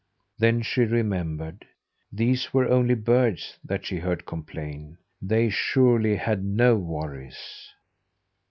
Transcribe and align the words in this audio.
Then 0.39 0.63
she 0.63 0.81
remembered: 0.81 1.63
these 2.11 2.51
were 2.51 2.67
only 2.67 2.95
birds 2.95 3.59
that 3.63 3.85
she 3.85 3.97
heard 3.97 4.25
complain. 4.25 4.97
They 5.21 5.49
surely 5.51 6.15
had 6.15 6.43
no 6.43 6.75
worries. 6.75 7.37